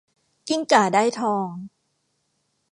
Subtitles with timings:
[0.47, 1.49] กิ้งก่าได้ทอง